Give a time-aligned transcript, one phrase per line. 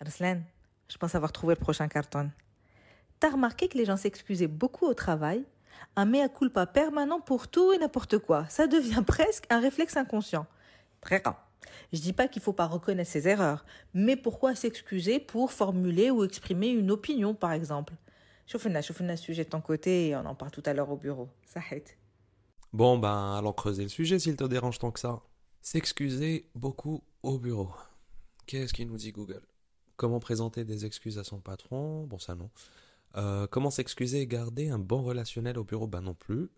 [0.00, 0.40] Arslan,
[0.88, 2.30] je pense avoir trouvé le prochain carton.
[3.20, 5.44] T'as remarqué que les gens s'excusaient beaucoup au travail?
[5.96, 8.46] Un mea culpa permanent pour tout et n'importe quoi.
[8.48, 10.46] Ça devient presque un réflexe inconscient.
[11.00, 11.46] Très rare.
[11.92, 13.64] Je dis pas qu'il faut pas reconnaître ses erreurs,
[13.94, 17.94] mais pourquoi s'excuser pour formuler ou exprimer une opinion, par exemple?
[18.46, 21.28] Chauffe un sujet de ton côté et on en parle tout à l'heure au bureau.
[21.44, 21.88] Ça aide.
[22.72, 25.20] Bon, ben, allons creuser le sujet s'il te dérange tant que ça.
[25.60, 27.70] S'excuser beaucoup au bureau.
[28.50, 29.42] Qu'est-ce qu'il nous dit Google?
[29.94, 32.04] Comment présenter des excuses à son patron?
[32.08, 32.50] Bon, ça non.
[33.16, 35.86] Euh, comment s'excuser et garder un bon relationnel au bureau?
[35.86, 36.50] Ben non plus.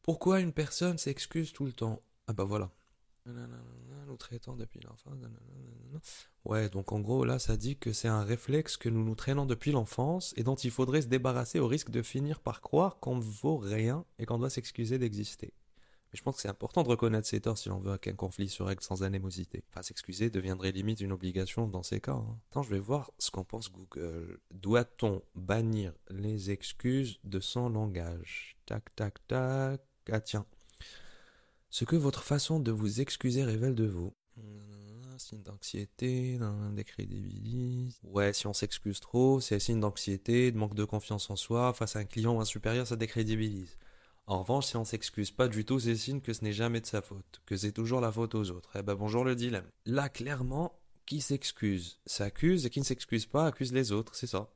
[0.00, 2.00] Pourquoi une personne s'excuse tout le temps?
[2.28, 2.70] Ah bah voilà
[4.06, 5.18] nous traitant depuis l'enfance.
[6.46, 9.44] Ouais, donc en gros, là, ça dit que c'est un réflexe que nous nous traînons
[9.44, 13.16] depuis l'enfance et dont il faudrait se débarrasser au risque de finir par croire qu'on
[13.16, 15.52] ne vaut rien et qu'on doit s'excuser d'exister.
[16.12, 18.48] Mais je pense que c'est important de reconnaître ses torts si l'on veut qu'un conflit
[18.48, 19.64] se règle sans animosité.
[19.70, 22.12] Enfin, s'excuser deviendrait limite une obligation dans ces cas.
[22.12, 22.38] Hein.
[22.50, 24.40] Attends, je vais voir ce qu'en pense Google.
[24.50, 28.56] Doit-on bannir les excuses de son langage?
[28.66, 29.82] Tac, tac, tac.
[30.10, 30.46] Ah tiens,
[31.68, 34.14] ce que votre façon de vous excuser révèle de vous.
[35.18, 36.38] Signe d'anxiété,
[36.72, 37.98] décrédibilise.
[38.04, 41.96] Ouais, si on s'excuse trop, c'est signe d'anxiété, de manque de confiance en soi, face
[41.96, 43.76] à un client ou un supérieur, ça décrédibilise.
[44.28, 46.86] En revanche, si on s'excuse pas du tout, c'est signe que ce n'est jamais de
[46.86, 48.68] sa faute, que c'est toujours la faute aux autres.
[48.78, 49.64] Eh ben bonjour le dilemme.
[49.86, 54.52] Là, clairement, qui s'excuse s'accuse et qui ne s'excuse pas accuse les autres, c'est ça.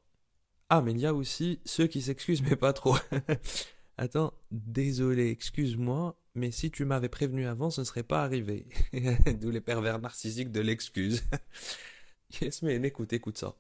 [0.68, 2.96] Ah, mais il y a aussi ceux qui s'excusent mais pas trop.
[3.96, 8.66] Attends, désolé, excuse-moi, mais si tu m'avais prévenu avant, ce ne serait pas arrivé.
[9.40, 11.22] D'où les pervers narcissiques de l'excuse.
[12.42, 13.56] Yasmine, écoute, écoute ça.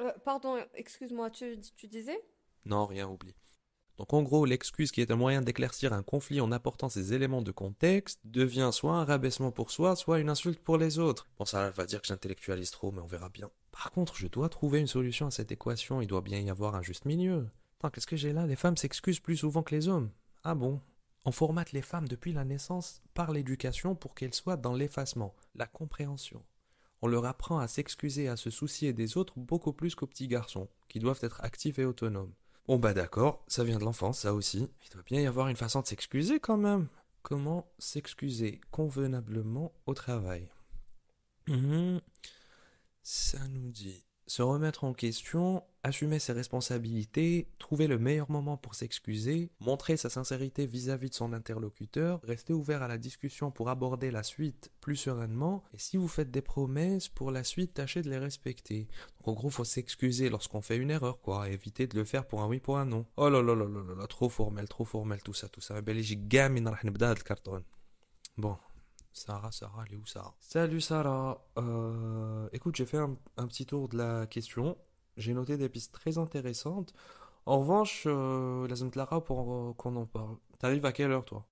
[0.00, 2.20] Euh, pardon, excuse-moi, tu, tu disais?
[2.66, 3.34] Non, rien, oublie.
[4.00, 7.42] Donc en gros, l'excuse qui est un moyen d'éclaircir un conflit en apportant ces éléments
[7.42, 11.28] de contexte devient soit un rabaissement pour soi, soit une insulte pour les autres.
[11.38, 13.50] Bon, ça va dire que j'intellectualise trop, mais on verra bien.
[13.72, 16.76] Par contre, je dois trouver une solution à cette équation, il doit bien y avoir
[16.76, 17.50] un juste milieu.
[17.78, 18.46] Attends, qu'est-ce que j'ai là?
[18.46, 20.08] Les femmes s'excusent plus souvent que les hommes.
[20.44, 20.80] Ah bon?
[21.26, 25.66] On formate les femmes depuis la naissance par l'éducation pour qu'elles soient dans l'effacement, la
[25.66, 26.42] compréhension.
[27.02, 30.70] On leur apprend à s'excuser à se soucier des autres beaucoup plus qu'aux petits garçons,
[30.88, 32.32] qui doivent être actifs et autonomes.
[32.70, 34.70] Bon bah d'accord, ça vient de l'enfance, ça aussi.
[34.84, 36.86] Il doit bien y avoir une façon de s'excuser quand même.
[37.22, 40.48] Comment s'excuser convenablement au travail?
[41.48, 42.00] Hum,
[43.02, 48.74] Ça nous dit se remettre en question, assumer ses responsabilités, trouver le meilleur moment pour
[48.74, 54.10] s'excuser, montrer sa sincérité vis-à-vis de son interlocuteur, rester ouvert à la discussion pour aborder
[54.10, 58.10] la suite plus sereinement, et si vous faites des promesses, pour la suite, tâchez de
[58.10, 58.88] les respecter.
[59.18, 62.42] Donc en gros, faut s'excuser lorsqu'on fait une erreur, quoi, éviter de le faire pour
[62.42, 63.06] un oui, pour un non.
[63.16, 65.80] Oh là là là là là, trop formel, trop formel, tout ça, tout ça.
[68.36, 68.56] Bon,
[69.12, 70.34] Sarah, Sarah, elle est où Sarah?
[70.38, 71.44] Salut Sarah.
[71.58, 73.16] Euh, écoute, j'ai fait un,
[73.46, 74.78] petit tour de la question.
[75.16, 76.92] J'ai noté des pistes très intéressantes.
[77.46, 80.36] En revanche, euh, la zone Clara pour euh, qu'on en parle.
[80.58, 81.46] T'arrives à quelle heure toi?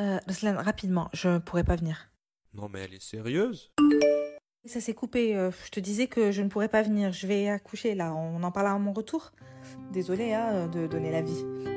[0.00, 0.18] Euh,
[0.58, 2.10] rapidement, je pourrais pas venir.
[2.52, 3.72] Non mais elle est sérieuse
[4.64, 5.34] Ça s'est coupé.
[5.34, 7.12] je te disais que je ne pourrais pas venir.
[7.12, 8.14] Je vais accoucher là.
[8.14, 9.32] On en parlera à mon retour.
[9.92, 11.73] Désolée hein, de donner la vie.